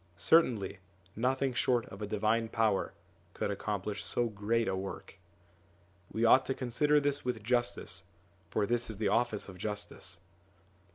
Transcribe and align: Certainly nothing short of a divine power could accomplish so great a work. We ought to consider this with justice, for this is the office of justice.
Certainly 0.17 0.79
nothing 1.15 1.53
short 1.53 1.85
of 1.89 2.01
a 2.01 2.07
divine 2.07 2.49
power 2.49 2.95
could 3.35 3.51
accomplish 3.51 4.03
so 4.03 4.29
great 4.29 4.67
a 4.67 4.75
work. 4.75 5.19
We 6.11 6.25
ought 6.25 6.43
to 6.47 6.55
consider 6.55 6.99
this 6.99 7.23
with 7.23 7.43
justice, 7.43 8.05
for 8.49 8.65
this 8.65 8.89
is 8.89 8.97
the 8.97 9.09
office 9.09 9.47
of 9.47 9.59
justice. 9.59 10.19